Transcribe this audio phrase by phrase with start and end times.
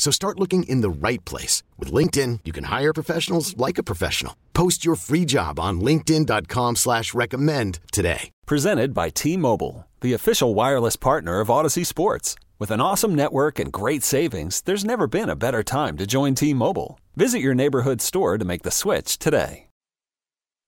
[0.00, 1.62] So start looking in the right place.
[1.78, 4.34] With LinkedIn, you can hire professionals like a professional.
[4.54, 8.30] Post your free job on linkedin.com slash recommend today.
[8.46, 12.34] Presented by T-Mobile, the official wireless partner of Audacy Sports.
[12.58, 16.34] With an awesome network and great savings, there's never been a better time to join
[16.34, 16.98] T-Mobile.
[17.14, 19.69] Visit your neighborhood store to make the switch today.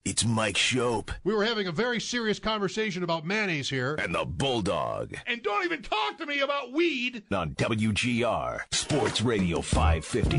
[0.04, 3.94] It's Mike Schopp We were having a very serious conversation about mayonnaise here.
[3.94, 7.22] and the Bulldog And don't even talk to me about weed.
[7.32, 10.38] on WGR Sports Radio 550.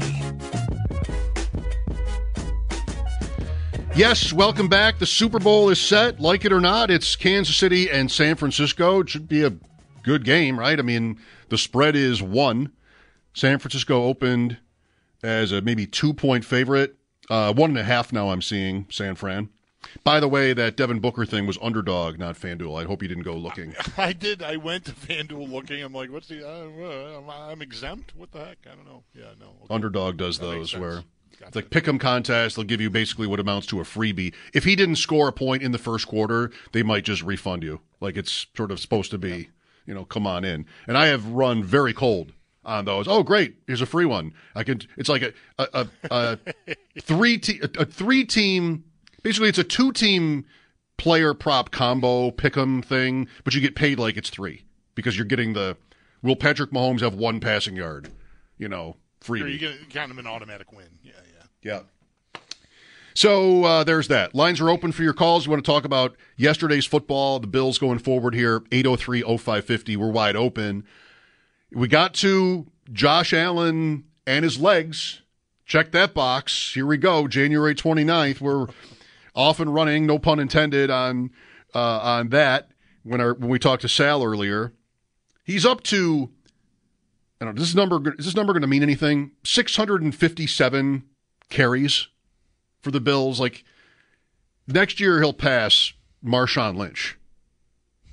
[3.96, 5.00] Yes, welcome back.
[5.00, 6.20] The Super Bowl is set.
[6.20, 9.00] Like it or not, it's Kansas City and San Francisco.
[9.02, 9.54] It should be a
[10.04, 10.78] good game, right?
[10.78, 12.74] I mean, the spread is one.
[13.34, 14.58] San Francisco opened
[15.24, 16.98] as a maybe two point favorite.
[17.30, 19.48] Uh, one and a half now I'm seeing San Fran.
[20.04, 22.82] By the way, that Devin Booker thing was underdog, not FanDuel.
[22.82, 23.76] I hope you didn't go looking.
[23.98, 24.42] I did.
[24.44, 25.82] I went to FanDuel looking.
[25.84, 26.48] I'm like, what's the?
[26.48, 28.14] Uh, I'm, I'm exempt.
[28.16, 28.58] What the heck?
[28.72, 29.04] I don't know.
[29.14, 29.48] Yeah, no.
[29.64, 29.74] Okay.
[29.74, 31.04] Underdog does That those where
[31.42, 32.56] it's like pick 'em contest.
[32.56, 34.34] They'll give you basically what amounts to a freebie.
[34.54, 37.82] If he didn't score a point in the first quarter, they might just refund you.
[38.00, 39.50] Like it's sort of supposed to be.
[39.86, 40.66] You know, come on in.
[40.88, 42.32] And I have run very cold
[42.64, 43.06] on those.
[43.08, 43.56] Oh, great!
[43.68, 44.34] Here's a free one.
[44.56, 44.82] I can.
[44.98, 48.86] It's like a a, a, a three te- a, a three team.
[49.24, 50.46] Basically, it's a two team
[50.98, 54.64] player prop combo pick 'em thing, but you get paid like it's three
[54.96, 55.78] because you're getting the.
[56.22, 58.10] Will Patrick Mahomes have one passing yard?
[58.58, 59.40] You know, free.
[59.40, 61.00] Sure, you get kind of an automatic win.
[61.04, 61.12] Yeah,
[61.64, 61.82] yeah.
[62.34, 62.40] Yeah.
[63.16, 64.34] So uh, there's that.
[64.34, 65.46] Lines are open for your calls.
[65.46, 69.98] You want to talk about yesterday's football, the Bills going forward here, 803 0550.
[69.98, 70.84] We're wide open.
[71.72, 75.22] We got to Josh Allen and his legs.
[75.66, 76.74] Check that box.
[76.74, 77.28] Here we go.
[77.28, 78.42] January 29th.
[78.42, 78.68] We're
[79.36, 81.32] off and running, no pun intended on
[81.74, 82.70] uh, on that.
[83.04, 84.74] When our when we talked to Sal earlier,
[85.44, 86.30] he's up to
[87.42, 89.32] I don't know, is this number is this number going to mean anything?
[89.44, 91.04] 657
[91.50, 92.08] carries
[92.82, 93.40] for the Bills.
[93.40, 93.66] Like
[94.68, 95.94] next year, he'll pass
[96.24, 97.18] Marshawn Lynch,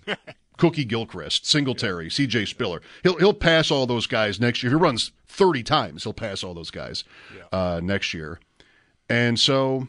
[0.56, 2.46] Cookie Gilchrist, Singletary, C.J.
[2.46, 2.80] Spiller.
[3.04, 4.72] He'll he'll pass all those guys next year.
[4.72, 7.04] If he runs 30 times, he'll pass all those guys
[7.52, 8.40] uh, next year.
[9.08, 9.86] And so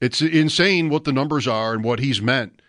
[0.00, 2.60] it's insane what the numbers are and what he's meant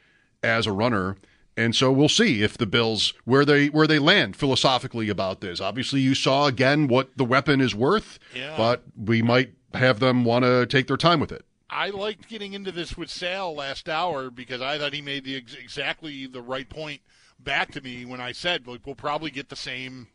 [0.43, 1.17] as a runner.
[1.57, 5.59] And so we'll see if the Bills where they where they land philosophically about this.
[5.59, 8.55] Obviously, you saw again what the weapon is worth, Yeah.
[8.55, 11.43] but we might have them want to take their time with it.
[11.69, 15.35] I liked getting into this with Sal last hour because I thought he made the
[15.37, 17.01] ex- exactly the right point
[17.39, 20.07] back to me when I said like, we'll probably get the same,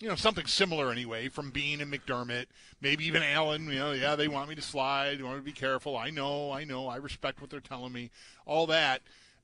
[0.00, 2.46] you know, something similar anyway from Beane and McDermott,
[2.80, 3.68] maybe even Allen.
[3.68, 5.96] You know, yeah, they want me to slide, they want me to be careful.
[5.96, 8.10] I know, I know, I respect what they're telling me,
[8.46, 9.02] all that,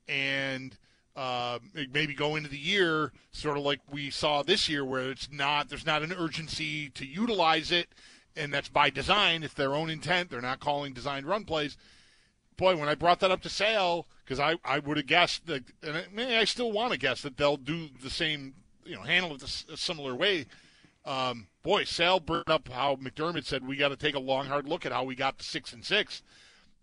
[0.08, 0.76] and.
[1.16, 1.58] Uh,
[1.92, 5.68] maybe go into the year sort of like we saw this year, where it's not
[5.68, 7.88] there's not an urgency to utilize it,
[8.36, 9.42] and that's by design.
[9.42, 10.30] It's their own intent.
[10.30, 11.76] They're not calling designed run plays.
[12.56, 15.64] Boy, when I brought that up to Sal, because I, I would have guessed that,
[15.82, 18.54] and I, I still want to guess that they'll do the same,
[18.84, 20.46] you know, handle it a similar way.
[21.04, 24.68] Um, boy, Sal brought up how McDermott said we got to take a long, hard
[24.68, 26.22] look at how we got to six and six.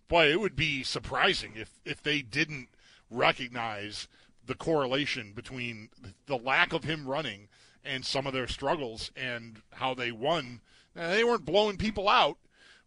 [0.08, 2.70] Boy, it would be surprising if if they didn't
[3.10, 4.08] recognize
[4.46, 5.90] the correlation between
[6.26, 7.50] the lack of him running
[7.84, 10.62] and some of their struggles and how they won.
[10.96, 12.38] Now, they weren't blowing people out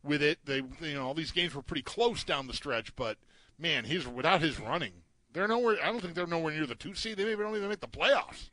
[0.02, 0.38] with it.
[0.44, 3.18] They, you know, all these games were pretty close down the stretch, but
[3.58, 4.92] man, his without his running,
[5.32, 5.76] they're nowhere.
[5.82, 7.16] I don't think they're nowhere near the two seed.
[7.16, 8.48] They maybe don't even make the playoffs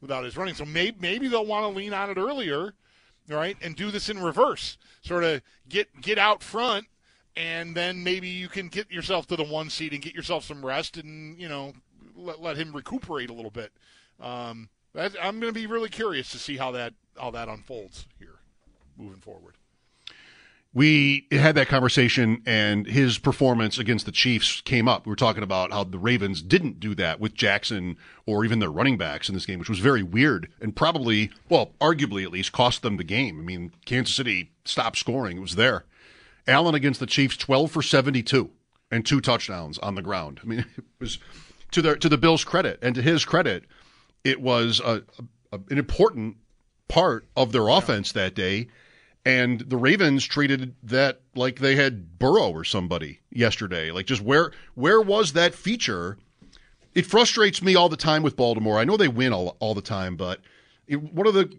[0.00, 0.54] without his running.
[0.54, 2.74] So maybe maybe they'll want to lean on it earlier,
[3.28, 6.86] right, and do this in reverse, sort of get get out front,
[7.36, 10.64] and then maybe you can get yourself to the one seat and get yourself some
[10.64, 11.72] rest, and you know
[12.16, 13.72] let, let him recuperate a little bit.
[14.20, 18.40] Um, I'm going to be really curious to see how that how that unfolds here
[18.96, 19.54] moving forward.
[20.78, 25.06] We had that conversation and his performance against the Chiefs came up.
[25.06, 27.96] We were talking about how the Ravens didn't do that with Jackson
[28.26, 31.72] or even their running backs in this game, which was very weird and probably, well,
[31.80, 33.40] arguably at least, cost them the game.
[33.40, 35.38] I mean, Kansas City stopped scoring.
[35.38, 35.84] It was there.
[36.46, 38.48] Allen against the Chiefs, 12 for 72
[38.92, 40.38] and two touchdowns on the ground.
[40.44, 41.18] I mean, it was
[41.72, 43.64] to their to the Bills' credit and to his credit,
[44.22, 45.02] it was a,
[45.50, 46.36] a, an important
[46.86, 48.68] part of their offense that day.
[49.28, 53.90] And the Ravens treated that like they had Burrow or somebody yesterday.
[53.90, 56.16] Like just where where was that feature
[56.94, 58.78] it frustrates me all the time with Baltimore.
[58.78, 60.40] I know they win all, all the time, but
[60.86, 61.52] it, one of the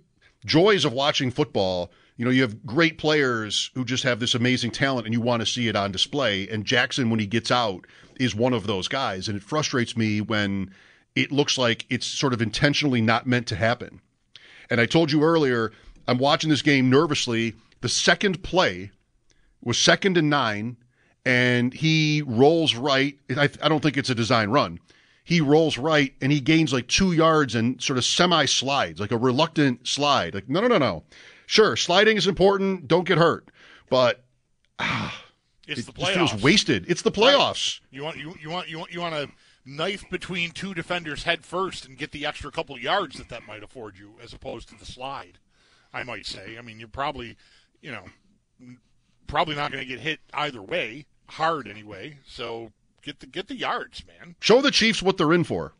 [0.45, 4.71] joys of watching football, you know, you have great players who just have this amazing
[4.71, 6.47] talent and you want to see it on display.
[6.47, 7.85] And Jackson, when he gets out,
[8.19, 9.27] is one of those guys.
[9.27, 10.73] And it frustrates me when
[11.15, 14.01] it looks like it's sort of intentionally not meant to happen.
[14.71, 15.71] And I told you earlier,
[16.07, 17.55] I'm watching this game nervously.
[17.81, 18.91] The second play
[19.63, 20.77] was second and nine,
[21.25, 23.17] and he rolls right.
[23.35, 24.79] I, I don't think it's a design run.
[25.23, 29.11] He rolls right and he gains like two yards and sort of semi slides, like
[29.11, 30.33] a reluctant slide.
[30.33, 31.03] Like, no, no, no, no.
[31.45, 32.87] Sure, sliding is important.
[32.87, 33.49] Don't get hurt.
[33.89, 34.23] But
[34.79, 35.23] ah,
[35.67, 36.89] It's it the just feels wasted.
[36.89, 37.79] It's the playoffs.
[37.91, 39.29] You want you, you want you want you want to
[39.65, 43.61] knife between two defenders head first and get the extra couple yards that that might
[43.61, 45.37] afford you, as opposed to the slide.
[45.93, 46.57] I might say.
[46.57, 47.35] I mean, you're probably,
[47.81, 48.03] you know,
[49.27, 52.17] probably not going to get hit either way, hard anyway.
[52.27, 52.71] So
[53.01, 54.35] get the get the yards, man.
[54.39, 55.73] Show the Chiefs what they're in for.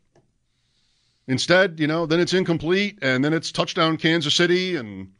[1.26, 5.12] Instead, you know, then it's incomplete, and then it's touchdown Kansas City, and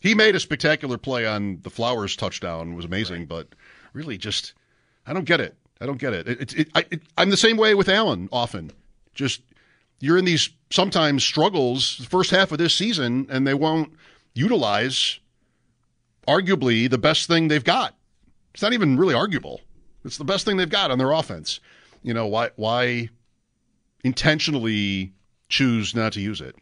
[0.00, 2.72] he made a spectacular play on the Flowers touchdown.
[2.72, 3.48] It was amazing, but
[3.92, 4.54] really, just
[5.06, 5.56] I don't get it.
[5.80, 6.28] I don't get it.
[6.28, 8.28] it, it, it, I, it I'm the same way with Allen.
[8.32, 8.72] Often,
[9.14, 9.42] just
[10.00, 13.92] you're in these sometimes struggles the first half of this season, and they won't
[14.34, 15.20] utilize
[16.26, 17.94] arguably the best thing they've got.
[18.52, 19.60] It's not even really arguable.
[20.04, 21.60] It's the best thing they've got on their offense.
[22.02, 22.50] You know why?
[22.56, 23.08] Why
[24.04, 25.12] intentionally
[25.48, 26.56] choose not to use it?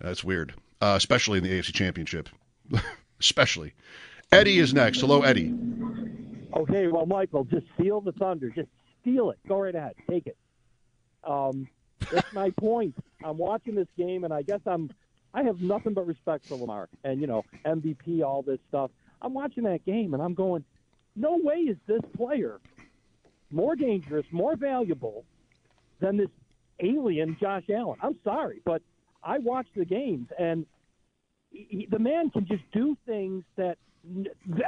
[0.00, 2.28] That's weird, uh, especially in the AFC Championship.
[3.20, 3.74] especially.
[4.30, 5.00] Eddie is next.
[5.00, 5.54] Hello, Eddie.
[6.54, 8.50] Okay, well, Michael, just steal the thunder.
[8.50, 8.68] Just
[9.00, 9.38] steal it.
[9.48, 9.94] Go right ahead.
[10.08, 10.36] Take it.
[11.24, 11.68] Um,
[12.12, 12.94] that's my point.
[13.24, 14.90] I'm watching this game, and I guess I'm.
[15.34, 18.90] I have nothing but respect for Lamar, and you know MVP, all this stuff.
[19.20, 20.64] I'm watching that game, and I'm going,
[21.16, 22.60] no way is this player
[23.50, 25.24] more dangerous, more valuable
[26.00, 26.28] than this
[26.80, 27.98] alien Josh Allen.
[28.02, 28.82] I'm sorry, but
[29.22, 30.66] I watched the games, and
[31.50, 33.78] he, he- the man can just do things that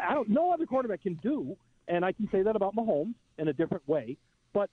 [0.03, 1.57] I don't, no other quarterback can do.
[1.89, 4.17] And I can say that about Mahomes in a different way.
[4.53, 4.71] But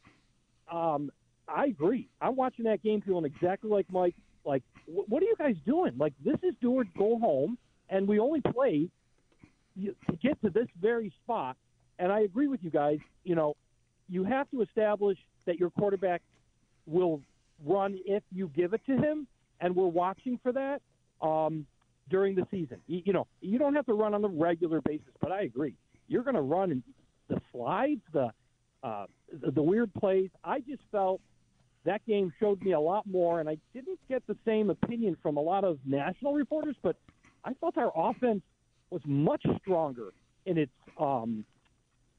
[0.72, 1.12] um,
[1.48, 2.10] I agree.
[2.22, 4.14] I'm watching that game feeling exactly like Mike.
[4.48, 5.94] Like, wh- what are you guys doing?
[5.98, 7.58] Like, this is do or go home,
[7.90, 8.90] and we only play
[9.84, 11.58] to get to this very spot.
[12.00, 13.00] And I agree with you guys.
[13.24, 13.56] You know,
[14.10, 16.22] you have to establish that your quarterback
[16.86, 17.22] will
[17.66, 19.28] run if you give it to him,
[19.60, 20.82] and we're watching for that
[21.22, 21.66] um,
[22.10, 22.78] during the season.
[22.88, 25.76] You, you know, you don't have to run on a regular basis, but I agree.
[26.08, 26.84] You're going to run
[27.28, 28.30] the slides, the,
[28.84, 29.06] uh,
[29.42, 30.30] the the weird plays.
[30.44, 31.20] I just felt
[31.88, 35.38] that game showed me a lot more, and I didn't get the same opinion from
[35.38, 36.98] a lot of national reporters, but
[37.46, 38.42] I felt our offense
[38.90, 40.14] was much stronger
[40.46, 41.46] in its um,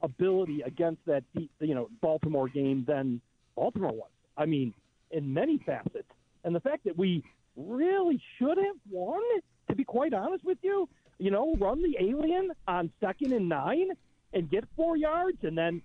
[0.01, 3.21] ability against that you know Baltimore game than
[3.55, 4.09] Baltimore was.
[4.37, 4.73] I mean,
[5.11, 6.09] in many facets,
[6.43, 7.23] and the fact that we
[7.55, 9.21] really should have won,
[9.69, 10.89] to be quite honest with you,
[11.19, 13.89] you know, run the alien on second and nine
[14.33, 15.83] and get four yards, and then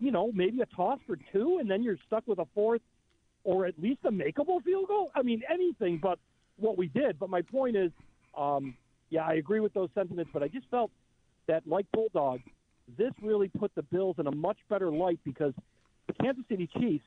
[0.00, 2.82] you know maybe a toss for two, and then you're stuck with a fourth
[3.44, 5.10] or at least a makeable field goal.
[5.14, 6.18] I mean, anything but
[6.56, 7.18] what we did.
[7.18, 7.90] But my point is,
[8.36, 8.76] um,
[9.10, 10.90] yeah, I agree with those sentiments, but I just felt
[11.46, 12.40] that, like Bulldog,
[12.96, 15.54] this really put the Bills in a much better light because
[16.06, 17.04] the Kansas City Chiefs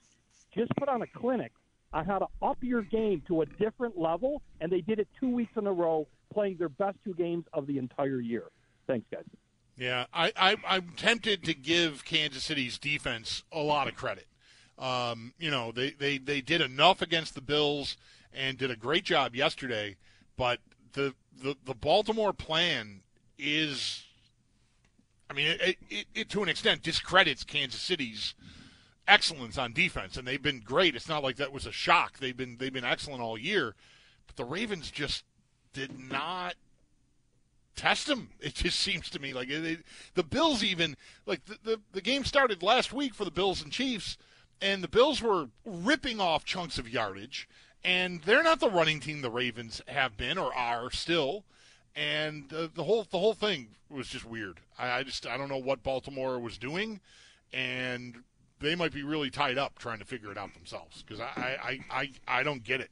[0.53, 1.51] just put on a clinic
[1.93, 5.29] on how to up your game to a different level, and they did it two
[5.29, 8.43] weeks in a row, playing their best two games of the entire year.
[8.87, 9.23] Thanks, guys.
[9.77, 14.27] Yeah, I, I, I'm tempted to give Kansas City's defense a lot of credit.
[14.77, 17.95] Um, you know, they, they, they did enough against the Bills
[18.33, 19.95] and did a great job yesterday,
[20.35, 20.59] but
[20.93, 23.01] the the, the Baltimore plan
[23.37, 24.03] is,
[25.29, 28.35] I mean, it, it, it to an extent discredits Kansas City's
[29.07, 30.95] excellence on defense, and they've been great.
[30.95, 32.19] It's not like that was a shock.
[32.19, 33.75] They've been they've been excellent all year,
[34.27, 35.23] but the Ravens just
[35.73, 36.55] did not
[37.75, 38.29] test them.
[38.39, 39.77] It just seems to me like they,
[40.13, 43.71] the Bills even like the, the the game started last week for the Bills and
[43.71, 44.17] Chiefs,
[44.61, 47.47] and the Bills were ripping off chunks of yardage,
[47.83, 51.43] and they're not the running team the Ravens have been or are still.
[51.95, 54.59] And the, the whole the whole thing was just weird.
[54.77, 56.99] I, I just I don't know what Baltimore was doing,
[57.53, 58.23] and
[58.59, 62.01] they might be really tied up trying to figure it out themselves because I, I,
[62.01, 62.89] I, I don't get it.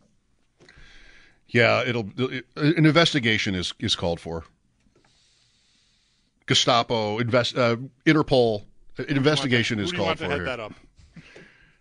[1.50, 4.46] Yeah, it'll it, an investigation is is called for.
[6.46, 8.64] Gestapo, invest, uh, Interpol,
[8.98, 10.46] an investigation Who is do you want called to for head here.
[10.46, 10.74] that up?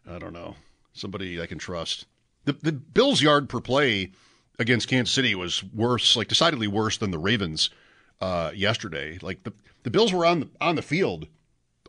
[0.09, 0.57] I don't know.
[0.93, 2.07] Somebody I can trust.
[2.45, 4.13] The the Bills' yard per play
[4.59, 7.71] against Kansas City was worse, like decidedly worse than the Ravens
[8.21, 9.19] uh, yesterday.
[9.23, 9.53] Like the
[9.85, 11.29] the Bills were on the on the field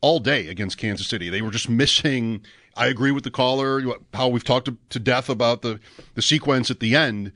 [0.02, 1.30] all day against Kansas City.
[1.30, 2.44] They were just missing
[2.76, 3.82] I agree with the caller.
[4.14, 5.80] How we've talked to, to death about the
[6.16, 7.32] the sequence at the end,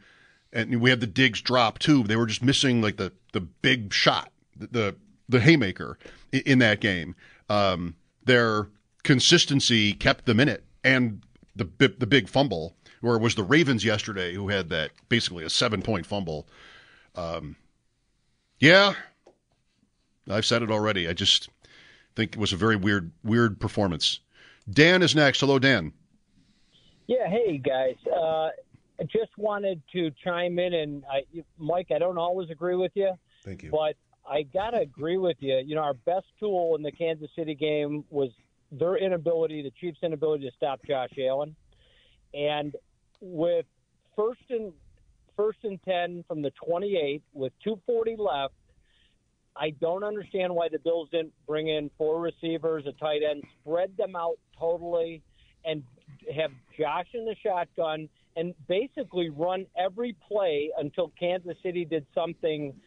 [0.51, 2.03] and we had the Diggs drop too.
[2.03, 4.95] They were just missing like the the big shot, the the,
[5.29, 5.97] the haymaker
[6.31, 7.15] in, in that game.
[7.49, 8.67] Um, their
[9.03, 11.21] consistency kept them in it, and
[11.55, 11.65] the
[11.99, 15.81] the big fumble, where it was the Ravens yesterday who had that basically a seven
[15.81, 16.47] point fumble.
[17.15, 17.55] Um,
[18.59, 18.93] yeah,
[20.29, 21.07] I've said it already.
[21.07, 21.49] I just
[22.15, 24.19] think it was a very weird weird performance.
[24.69, 25.39] Dan is next.
[25.39, 25.93] Hello, Dan.
[27.07, 27.95] Yeah, hey guys.
[28.05, 28.49] Uh,
[28.99, 31.21] I just wanted to chime in, and I,
[31.57, 33.13] Mike, I don't always agree with you.
[33.43, 33.71] Thank you.
[33.71, 33.95] But
[34.29, 35.61] I gotta agree with you.
[35.65, 38.31] You know, our best tool in the Kansas City game was
[38.71, 41.55] their inability, the Chiefs' inability to stop Josh Allen,
[42.33, 42.75] and
[43.21, 43.65] with
[44.15, 44.73] first and
[45.35, 48.53] first and ten from the 28 with 2:40 left.
[49.55, 53.95] I don't understand why the Bills didn't bring in four receivers, a tight end, spread
[53.97, 55.21] them out totally,
[55.65, 55.83] and
[56.35, 62.79] have Josh in the shotgun and basically run every play until Kansas City did something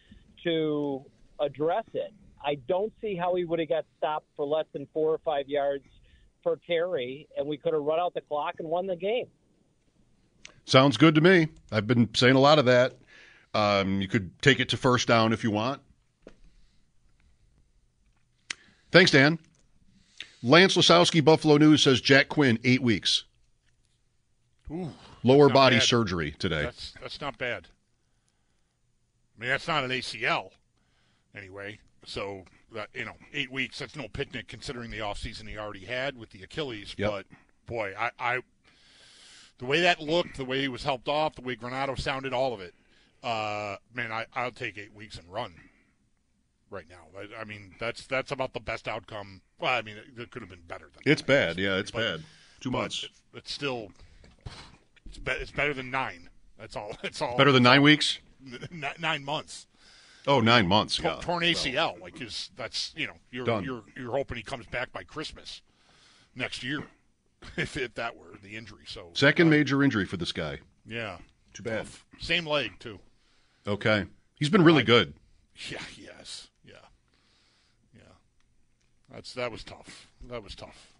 [0.44, 1.04] to
[1.40, 2.12] address it.
[2.44, 5.48] I don't see how he would have got stopped for less than four or five
[5.48, 5.84] yards
[6.42, 9.26] per carry, and we could have run out the clock and won the game.
[10.64, 11.48] Sounds good to me.
[11.70, 12.94] I've been saying a lot of that.
[13.52, 15.82] Um, you could take it to first down if you want.
[18.92, 19.38] Thanks, Dan.
[20.42, 23.24] Lance Lysowski, Buffalo News says Jack Quinn eight weeks.
[24.70, 24.90] Ooh,
[25.22, 25.82] Lower body bad.
[25.82, 26.62] surgery today.
[26.62, 27.66] That's that's not bad.
[29.36, 30.50] I mean, that's not an ACL,
[31.34, 31.78] anyway.
[32.06, 33.78] So that you know, eight weeks.
[33.78, 36.94] That's no picnic considering the offseason he already had with the Achilles.
[36.96, 37.10] Yep.
[37.10, 37.26] But
[37.66, 38.40] boy, I, I
[39.58, 42.54] the way that looked, the way he was helped off, the way Granato sounded, all
[42.54, 42.74] of it.
[43.22, 45.52] Uh, man, I, I'll take eight weeks and run
[46.70, 47.18] right now.
[47.18, 49.42] I, I mean, that's that's about the best outcome.
[49.58, 51.26] Well, I mean, it, it could have been better than It's that,
[51.56, 51.58] bad.
[51.58, 52.22] Yeah, it's but- bad.
[52.60, 53.04] Two but months.
[53.04, 53.90] it- It's still
[55.06, 56.28] it's, be, it's better than nine.
[56.58, 56.92] That's all.
[57.02, 57.36] That's all.
[57.36, 58.18] Better than nine weeks?
[58.72, 59.66] N- nine months.
[60.26, 60.98] Oh, nine months.
[61.00, 61.16] Yeah.
[61.20, 63.64] torn ACL, like is that's you know you're Done.
[63.64, 65.62] you're you're hoping he comes back by Christmas
[66.34, 66.82] next year,
[67.56, 68.84] if if that were the injury.
[68.86, 70.58] So Second uh, major injury for this guy.
[70.86, 71.16] yeah,
[71.54, 71.86] Too bad.
[72.20, 72.98] same leg too.
[73.66, 74.04] Okay.
[74.36, 75.14] He's been really good.
[75.68, 76.72] Yeah, yes, yeah,
[77.94, 78.00] yeah.
[79.12, 80.06] That's that was tough.
[80.28, 80.94] That was tough.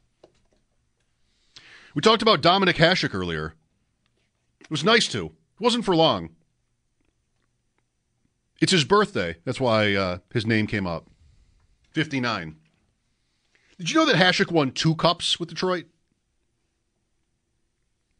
[1.94, 3.54] We talked about Dominik Hasek earlier.
[4.60, 5.26] It was nice to.
[5.26, 6.30] It wasn't for long.
[8.60, 9.36] It's his birthday.
[9.44, 11.06] That's why uh, his name came up.
[11.92, 12.56] 59.
[13.78, 15.86] Did you know that Hasek won two cups with Detroit?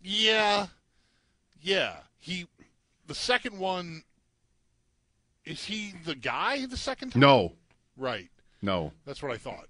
[0.03, 0.69] Yeah,
[1.61, 1.97] yeah.
[2.19, 2.47] He
[3.07, 4.05] the second one.
[5.45, 7.21] Is he the guy the second time?
[7.21, 7.53] No.
[7.97, 8.31] Right.
[8.63, 8.93] No.
[9.05, 9.69] That's what I thought.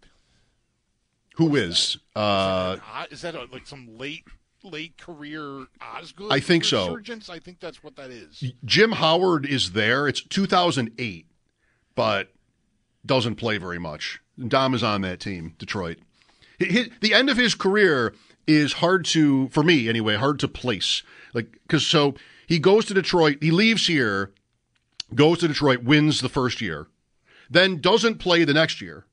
[1.37, 1.97] Who is?
[2.15, 4.25] Uh, An is that a, like some late
[4.63, 6.33] late career Osgood?
[6.33, 6.99] I think so.
[7.29, 8.53] I think that's what that is.
[8.65, 10.07] Jim Howard is there.
[10.09, 11.27] It's 2008,
[11.95, 12.33] but
[13.05, 14.21] doesn't play very much.
[14.49, 15.99] Dom is on that team, Detroit.
[16.59, 18.15] The end of his career
[18.47, 21.03] is hard to, for me anyway, hard to place.
[21.33, 22.15] Like, because so
[22.47, 24.33] he goes to Detroit, he leaves here,
[25.15, 26.89] goes to Detroit, wins the first year,
[27.49, 29.07] then doesn't play the next year,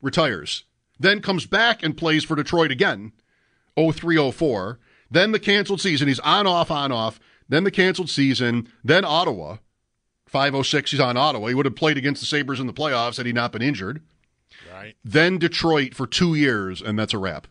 [0.00, 0.64] retires,
[0.98, 3.12] then comes back and plays for Detroit again,
[3.76, 4.78] 03 04,
[5.12, 6.08] then the canceled season.
[6.08, 9.58] He's on, off, on, off, then the canceled season, then Ottawa.
[10.26, 11.48] 506, he's on Ottawa.
[11.48, 14.00] He would have played against the Sabres in the playoffs had he not been injured.
[14.72, 14.94] Right.
[15.04, 17.46] Then Detroit for two years, and that's a wrap.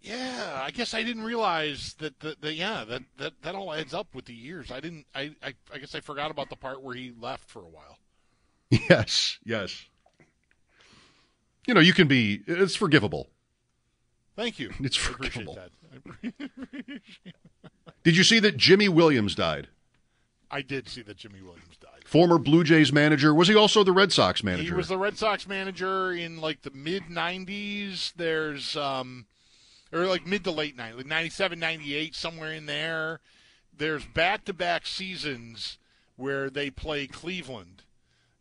[0.00, 2.20] Yeah, I guess I didn't realize that.
[2.20, 4.70] The, the yeah, that, that that all adds up with the years.
[4.70, 5.06] I didn't.
[5.14, 7.98] I, I I guess I forgot about the part where he left for a while.
[8.90, 9.86] Yes, yes.
[11.66, 13.28] You know, you can be, it's forgivable.
[14.38, 14.70] Thank you.
[14.78, 15.58] It's I appreciate forgivable.
[18.04, 19.66] Did you see that Jimy Williams died?
[20.48, 22.04] I did see that Jimy Williams died.
[22.06, 23.34] Former Blue Jays manager.
[23.34, 24.62] Was he also the Red Sox manager?
[24.62, 28.12] He was the Red Sox manager in like the mid '90s.
[28.14, 29.26] There's um,
[29.92, 33.18] or like mid to late '90s, like '97, '98, somewhere in there.
[33.76, 35.78] There's back-to-back seasons
[36.16, 37.82] where they play Cleveland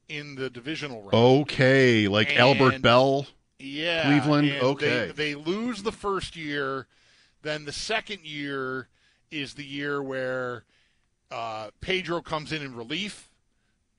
[0.08, 1.14] in the divisional round.
[1.42, 3.26] okay, like Albert Belle.
[3.60, 4.52] Yeah, Cleveland?
[4.62, 5.08] Okay.
[5.08, 6.88] They, they lose the first year,
[7.42, 8.88] then the second year
[9.32, 10.64] is the year where
[11.32, 13.30] uh, Pedro comes in in relief,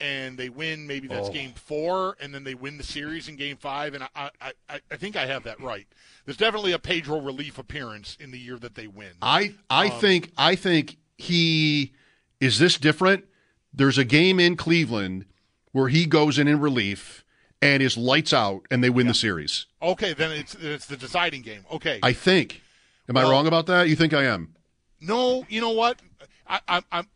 [0.01, 0.87] and they win.
[0.87, 1.33] Maybe that's Oh.
[1.33, 3.95] game four, and then they win the series in game five.
[3.95, 4.09] And I,
[4.41, 5.87] I, I, I think I have that right.
[6.25, 9.11] There's definitely a Pedro relief appearance in the year that they win.
[9.21, 11.93] I I Um, think I think he
[12.41, 13.25] is this different.
[13.73, 15.25] There's a game in Cleveland
[15.73, 17.25] where he goes in in relief
[17.61, 19.67] and is lights out, and they win the series.
[19.83, 21.65] Okay, then it's it's the deciding game.
[21.73, 21.99] Okay.
[22.03, 22.63] I think.
[23.09, 23.89] Am I wrong about that?
[23.89, 24.55] You think I am?
[25.01, 25.99] No, you know what?
[26.47, 27.09] I, I, I'm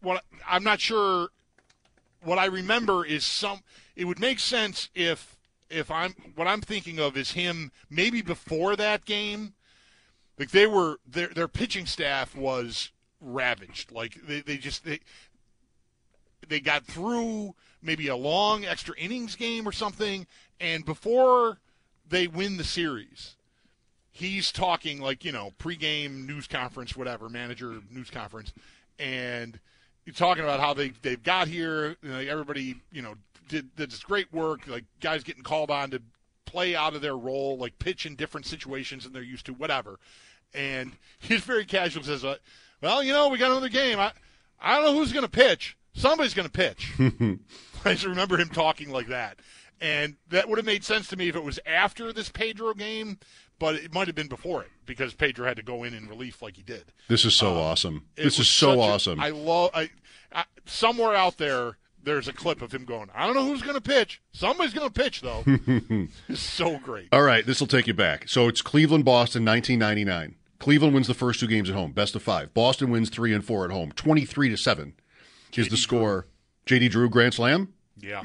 [0.00, 1.28] what I'm not sure.
[2.22, 3.60] What I remember is some.
[3.96, 5.36] It would make sense if
[5.68, 9.54] if I'm what I'm thinking of is him maybe before that game.
[10.38, 13.92] Like they were their their pitching staff was ravaged.
[13.92, 15.00] Like they, they just they
[16.48, 20.26] they got through maybe a long extra innings game or something,
[20.60, 21.58] and before
[22.08, 23.36] they win the series,
[24.10, 28.52] he's talking like you know pregame news conference, whatever manager news conference,
[28.98, 29.58] and
[30.04, 31.96] he's talking about how they they've got here.
[32.02, 33.14] You know, everybody you know
[33.48, 34.66] did, did this great work.
[34.66, 36.02] Like guys getting called on to
[36.44, 39.98] play out of their role, like pitch in different situations than they're used to, whatever.
[40.54, 42.04] And he's very casual.
[42.04, 42.36] Says, uh,
[42.80, 43.98] "Well, you know, we got another game.
[43.98, 44.12] I
[44.60, 45.76] I don't know who's going to pitch.
[45.94, 46.92] Somebody's going to pitch."
[47.84, 49.38] I just remember him talking like that.
[49.80, 53.18] And that would have made sense to me if it was after this Pedro game,
[53.58, 56.40] but it might have been before it because Pedro had to go in in relief
[56.40, 56.84] like he did.
[57.08, 58.06] This is so um, awesome.
[58.14, 59.18] This is so awesome.
[59.18, 59.70] I love.
[59.74, 59.90] I,
[60.32, 63.10] I somewhere out there, there's a clip of him going.
[63.12, 64.22] I don't know who's going to pitch.
[64.32, 65.42] Somebody's going to pitch though.
[66.28, 67.08] it's so great.
[67.10, 68.28] All right, this will take you back.
[68.28, 70.36] So it's Cleveland, Boston, 1999.
[70.60, 72.54] Cleveland wins the first two games at home, best of five.
[72.54, 74.94] Boston wins three and four at home, 23 to seven
[75.58, 76.26] is the score.
[76.66, 77.72] JD Drew Grand Slam.
[77.98, 78.22] Yeah.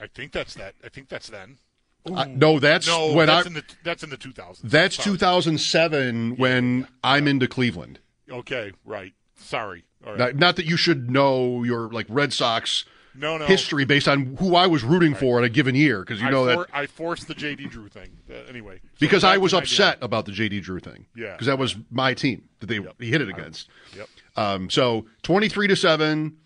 [0.00, 0.74] I think that's that.
[0.84, 1.58] I think that's then.
[2.04, 3.48] Uh, no, that's No, when that's I.
[3.48, 4.60] in the that's in the 2000s.
[4.64, 5.16] that's Sorry.
[5.16, 8.00] 2007 when I'm into Cleveland.
[8.28, 9.12] Okay, right.
[9.36, 9.84] Sorry.
[10.04, 10.18] All right.
[10.18, 13.46] Not, not that you should know your like Red Sox no, no.
[13.46, 16.30] history based on who I was rooting for in a given year, because you I,
[16.30, 18.16] know for, that I forced the JD Drew thing.
[18.28, 19.62] Uh, anyway, So because I was 99.
[19.62, 21.06] upset about the JD Drew thing.
[21.14, 21.32] Yeah.
[21.32, 23.68] because that was my team that they he hit it against.
[23.96, 24.08] Yep.
[24.36, 26.36] Um, so 23 to 7.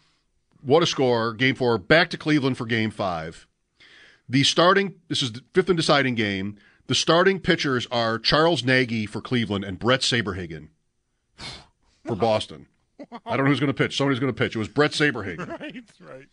[0.67, 1.33] What a score.
[1.33, 1.79] Game four.
[1.79, 3.47] Back to Cleveland for game five.
[4.29, 6.57] The starting, this is the fifth and deciding game.
[6.89, 10.69] The starting pitchers are Charles Nagy for Cleveland and Brett Saberhagen
[12.05, 12.67] for Boston.
[13.25, 13.97] I don't know who's going to pitch.
[13.97, 14.57] Somebody's going to pitch.
[14.57, 15.47] It was Brett Saberhagen.
[15.61, 15.85] Right.
[16.01, 16.27] Right.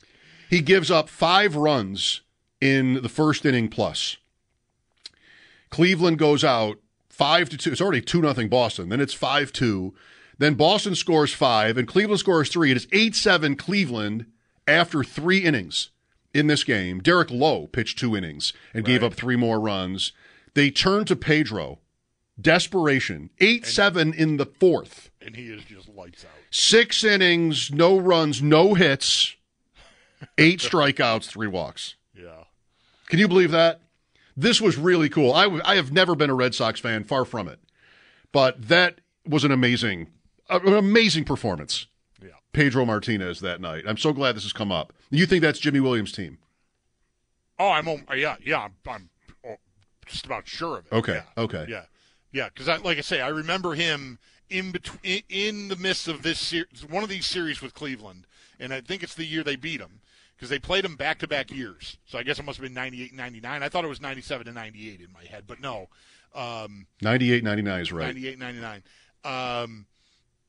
[0.49, 2.21] He gives up five runs
[2.59, 4.17] in the first inning plus.
[5.69, 6.79] Cleveland goes out
[7.09, 7.71] five to two.
[7.71, 8.89] It's already two nothing Boston.
[8.89, 9.93] Then it's five two.
[10.37, 12.71] Then Boston scores five and Cleveland scores three.
[12.71, 14.25] It is eight seven Cleveland
[14.67, 15.89] after three innings
[16.33, 16.99] in this game.
[16.99, 20.11] Derek Lowe pitched two innings and gave up three more runs.
[20.53, 21.79] They turn to Pedro.
[22.39, 23.29] Desperation.
[23.39, 25.11] Eight seven in the fourth.
[25.21, 26.31] And he is just lights out.
[26.49, 29.35] Six innings, no runs, no hits,
[30.37, 31.95] eight strikeouts, three walks.
[32.15, 32.45] Yeah.
[33.07, 33.81] Can you believe that?
[34.35, 35.31] This was really cool.
[35.31, 37.59] I, w- I have never been a Red Sox fan, far from it.
[38.31, 40.07] But that was an amazing,
[40.61, 41.87] an amazing performance.
[42.21, 42.29] Yeah.
[42.51, 43.83] Pedro Martinez that night.
[43.87, 44.93] I'm so glad this has come up.
[45.09, 46.37] You think that's Jimy Williams' team?
[47.59, 47.87] Oh, I'm.
[48.15, 48.35] Yeah.
[48.43, 48.59] Yeah.
[48.59, 48.73] I'm.
[48.87, 49.09] I'm
[49.45, 49.55] oh,
[50.05, 50.93] just about sure of it.
[50.93, 51.43] Okay, Yeah.
[51.43, 51.65] okay.
[51.69, 51.83] Yeah.
[52.31, 52.49] Yeah.
[52.49, 56.39] Because I, like I say, I remember him in between, in the midst of this
[56.39, 58.25] series, one of these series with Cleveland,
[58.59, 60.01] and I think it's the year they beat him
[60.35, 61.97] because they played him back to back years.
[62.05, 63.63] So I guess it must have been 98, 99.
[63.63, 65.87] I thought it was 97 and 98 in my head, but no.
[66.35, 68.05] Um, 98 99 is right.
[68.07, 68.83] 98 99
[69.25, 69.85] um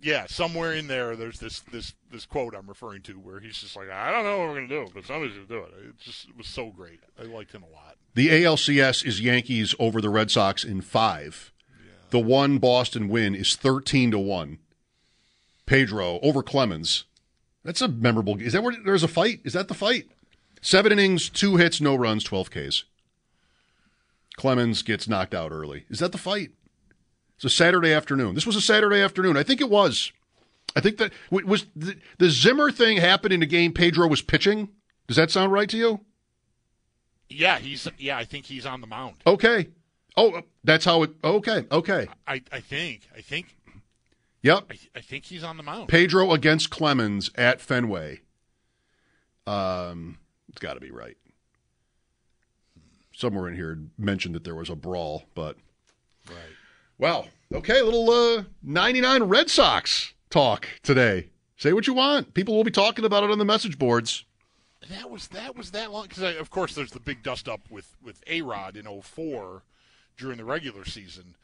[0.04, 3.74] yeah somewhere in there there's this this this quote i'm referring to where he's just
[3.74, 6.28] like i don't know what we're gonna do but somebody's gonna do it it just
[6.28, 10.10] it was so great i liked him a lot The ALCS is Yankees over the
[10.10, 11.52] Red Sox in five.
[12.10, 14.58] The one Boston win is 13 to 1.
[15.66, 17.06] Pedro over Clemens.
[17.64, 18.40] That's a memorable.
[18.40, 19.40] Is that where there's a fight?
[19.42, 20.04] Is that the fight?
[20.60, 22.84] Seven innings, two hits, no runs, 12 Ks.
[24.36, 25.86] Clemens gets knocked out early.
[25.90, 26.50] Is that the fight?
[27.37, 28.35] It's a Saturday afternoon.
[28.35, 29.37] This was a Saturday afternoon.
[29.37, 30.12] I think it was.
[30.77, 34.68] I think that was the, the Zimmer thing happened in a game Pedro was pitching.
[35.07, 36.01] Does that sound right to you?
[37.31, 39.68] yeah he's yeah i think he's on the mound Okay.
[40.16, 41.11] Oh, that's how it.
[41.25, 41.64] Okay.
[41.73, 42.07] Okay.
[42.29, 43.57] i i think i think
[44.42, 44.66] Yep.
[44.70, 48.20] i, I think he's on the mound Pedro against Clemens at Fenway.
[49.47, 50.18] Um,
[50.51, 51.16] it's got to be right.
[53.14, 55.57] Somewhere in here mentioned that there was a brawl, but
[56.29, 56.37] right
[56.98, 61.28] well, okay, a little uh, 99 Red Sox talk today.
[61.57, 62.35] Say what you want.
[62.35, 64.24] People will be talking about it on the message boards.
[64.90, 67.96] that was that was that long because of course there's the big dust up with
[68.02, 69.62] with A-Rod in 04
[70.16, 71.37] during the regular season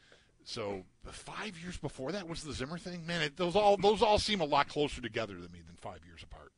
[0.43, 4.19] so five years before that was the zimmer thing man it, those all those all
[4.19, 6.51] seem a lot closer together to me than five years apart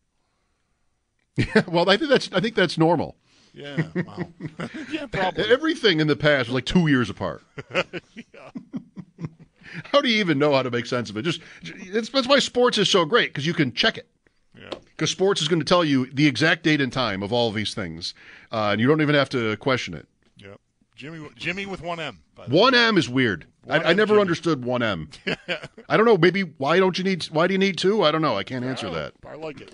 [1.38, 3.16] Yeah, well, I think that's I think that's normal.
[3.54, 4.28] Yeah, wow.
[4.92, 5.44] yeah, probably.
[5.52, 7.44] Everything in the past was like two years apart.
[9.86, 11.24] How do you even know how to make sense of it?
[11.24, 14.08] Just it's, that's why sports is so great because you can check it.
[14.56, 14.70] Yeah.
[14.86, 17.56] because sports is going to tell you the exact date and time of all of
[17.56, 18.14] these things,
[18.52, 20.08] uh, and you don't even have to question it.
[20.38, 20.60] Yep.
[20.96, 22.20] Jimy, Jimy with one M.
[22.50, 23.46] One M is weird.
[23.68, 24.22] I, I 1M never Jimmy.
[24.22, 25.10] understood one M.
[25.90, 26.18] I don't know.
[26.18, 27.24] Maybe why don't you need?
[27.26, 28.04] Why do you need two?
[28.04, 28.38] I don't know.
[28.38, 29.14] I can't answer Oh, that.
[29.28, 29.74] I like it.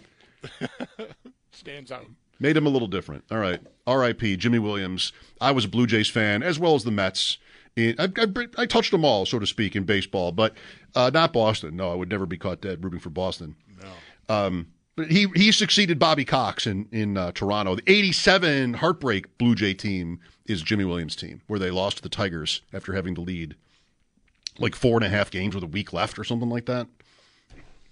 [1.52, 2.06] Stands out.
[2.40, 3.26] Made him a little different.
[3.32, 3.60] All right.
[3.86, 4.38] R.I.P.
[4.38, 5.12] Jimy Williams.
[5.42, 7.38] I was a Blue Jays fan as well as the Mets.
[7.78, 10.54] I, I, I touched them all, so to speak, in baseball, but
[10.96, 11.76] uh, not Boston.
[11.76, 13.56] No, I would never be caught dead rooting for Boston.
[13.82, 14.36] No.
[14.36, 17.76] Um, but he he succeeded Bobby Cox in in uh, Toronto.
[17.76, 22.10] The '87 heartbreak Blue Jay team is Jimy Williams' team, where they lost to the
[22.10, 23.56] Tigers after having to lead
[24.58, 26.88] like four and a half games with a week left or something like that.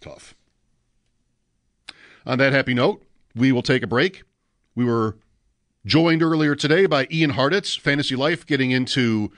[0.02, 0.36] Tough.
[2.26, 3.04] On that happy note,
[3.36, 4.24] we will take a break.
[4.78, 5.18] We were
[5.88, 9.32] joined earlier today by Ian Hartitz, Fantasy Life, getting into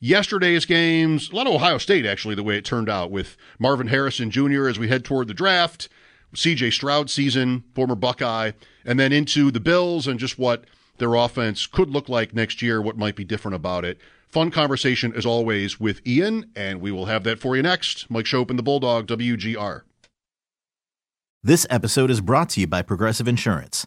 [0.00, 1.30] yesterday's games.
[1.30, 4.68] A lot of Ohio State, actually, the way it turned out with Marvin Harrison Jr.
[4.68, 5.90] as we head toward the draft,
[6.34, 8.52] CJ Stroud season, former Buckeye,
[8.86, 10.64] and then into the Bills and just what
[10.96, 13.98] their offense could look like next year, what might be different about it.
[14.30, 18.10] Fun conversation, as always, with Ian, and we will have that for you next.
[18.10, 19.82] Mike Schopp and the Bulldog, WGR.
[21.42, 23.86] This episode is brought to you by Progressive Insurance.